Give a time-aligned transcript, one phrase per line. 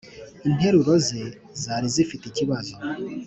[0.47, 1.23] Interuro ze
[1.61, 2.73] zari zifite ikibazo